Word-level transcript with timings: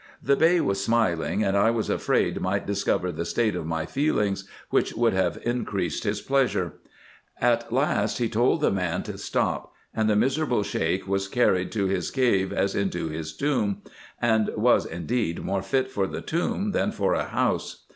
The 0.19 0.35
Bey 0.35 0.59
was 0.59 0.83
smiling, 0.83 1.43
and 1.43 1.55
I 1.55 1.69
was 1.69 1.87
afraid 1.87 2.41
might 2.41 2.65
discover 2.65 3.11
the 3.11 3.23
state 3.23 3.55
of 3.55 3.67
my 3.67 3.85
feelings, 3.85 4.49
which 4.71 4.95
would 4.95 5.13
have 5.13 5.37
increased 5.43 6.05
his 6.05 6.21
pleasure. 6.21 6.73
At 7.39 7.71
last 7.71 8.17
he 8.17 8.27
told 8.27 8.61
the 8.61 8.71
man 8.71 9.03
to 9.03 9.19
stop, 9.19 9.75
and 9.93 10.09
the 10.09 10.15
miserable 10.15 10.63
Sheik 10.63 11.07
was 11.07 11.27
carried 11.27 11.71
to 11.73 11.85
his 11.85 12.09
cave 12.09 12.51
as 12.51 12.73
into 12.73 13.09
his 13.09 13.31
tomb; 13.37 13.83
and 14.19 14.49
was, 14.57 14.87
indeed, 14.87 15.43
more 15.43 15.61
fit 15.61 15.91
for 15.91 16.07
the 16.07 16.21
tomb 16.21 16.71
than 16.71 16.91
for 16.91 17.13
a 17.13 17.25
house. 17.25 17.85